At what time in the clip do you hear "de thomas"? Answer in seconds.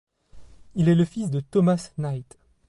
1.29-1.91